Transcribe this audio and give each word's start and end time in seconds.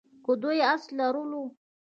که 0.23 0.31
دوی 0.41 0.59
آس 0.73 0.83
لرلو. 0.97 1.43